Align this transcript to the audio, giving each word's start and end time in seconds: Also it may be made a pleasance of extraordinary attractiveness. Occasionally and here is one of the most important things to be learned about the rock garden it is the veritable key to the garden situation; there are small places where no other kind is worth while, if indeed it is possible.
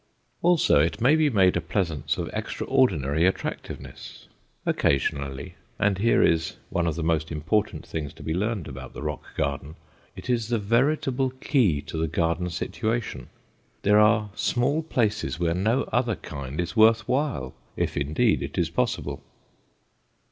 Also 0.41 0.79
it 0.79 0.99
may 0.99 1.15
be 1.15 1.29
made 1.29 1.55
a 1.55 1.61
pleasance 1.61 2.17
of 2.17 2.27
extraordinary 2.33 3.23
attractiveness. 3.27 4.27
Occasionally 4.65 5.53
and 5.77 5.99
here 5.99 6.23
is 6.23 6.55
one 6.71 6.87
of 6.87 6.95
the 6.95 7.03
most 7.03 7.31
important 7.31 7.85
things 7.85 8.11
to 8.13 8.23
be 8.23 8.33
learned 8.33 8.67
about 8.67 8.93
the 8.95 9.03
rock 9.03 9.21
garden 9.37 9.75
it 10.15 10.27
is 10.27 10.47
the 10.47 10.57
veritable 10.57 11.29
key 11.39 11.81
to 11.81 11.99
the 11.99 12.07
garden 12.07 12.49
situation; 12.49 13.29
there 13.83 13.99
are 13.99 14.31
small 14.33 14.81
places 14.81 15.39
where 15.39 15.53
no 15.53 15.83
other 15.93 16.15
kind 16.15 16.59
is 16.59 16.75
worth 16.75 17.07
while, 17.07 17.53
if 17.77 17.95
indeed 17.95 18.41
it 18.41 18.57
is 18.57 18.71
possible. 18.71 19.21